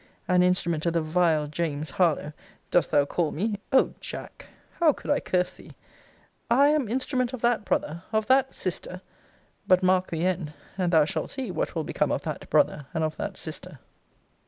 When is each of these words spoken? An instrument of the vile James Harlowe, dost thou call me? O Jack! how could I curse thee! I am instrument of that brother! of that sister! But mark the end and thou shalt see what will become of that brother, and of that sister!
An 0.27 0.41
instrument 0.41 0.83
of 0.87 0.93
the 0.93 1.01
vile 1.01 1.45
James 1.45 1.91
Harlowe, 1.91 2.33
dost 2.71 2.89
thou 2.89 3.05
call 3.05 3.31
me? 3.31 3.59
O 3.71 3.93
Jack! 3.99 4.47
how 4.79 4.93
could 4.93 5.11
I 5.11 5.19
curse 5.19 5.53
thee! 5.53 5.73
I 6.49 6.69
am 6.69 6.89
instrument 6.89 7.33
of 7.33 7.41
that 7.41 7.65
brother! 7.65 8.01
of 8.11 8.25
that 8.25 8.51
sister! 8.51 9.01
But 9.67 9.83
mark 9.83 10.07
the 10.07 10.25
end 10.25 10.53
and 10.75 10.91
thou 10.91 11.05
shalt 11.05 11.29
see 11.29 11.51
what 11.51 11.75
will 11.75 11.83
become 11.83 12.11
of 12.11 12.23
that 12.23 12.49
brother, 12.49 12.87
and 12.95 13.03
of 13.03 13.15
that 13.17 13.37
sister! 13.37 13.77